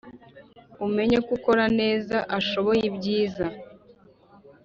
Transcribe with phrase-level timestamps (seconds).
[0.85, 3.45] umenye ko ukora neza ashoboye ibyiza